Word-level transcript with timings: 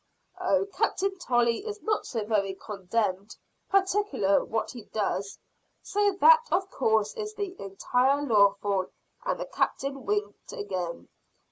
"Oh, 0.39 0.65
Captain 0.73 1.15
Tolley 1.19 1.63
is 1.63 1.83
not 1.83 2.07
so 2.07 2.25
very 2.25 2.55
condemned 2.55 3.35
particular 3.69 4.43
what 4.43 4.71
he 4.71 4.85
does 4.85 5.37
so 5.83 6.13
that 6.19 6.47
of 6.51 6.71
course 6.71 7.13
it 7.13 7.21
is 7.21 7.33
entirely 7.33 8.25
lawful," 8.27 8.87
and 9.25 9.39
the 9.39 9.45
captain 9.45 10.03
winked 10.07 10.53
again. 10.53 11.07